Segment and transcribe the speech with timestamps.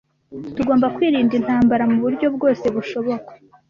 [0.55, 3.31] Tugomba kwirinda intambara muburyo bwose bushoboka.